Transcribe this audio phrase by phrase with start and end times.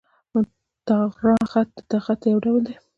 [0.87, 2.75] طغرا خط، د خط یو ډول دﺉ.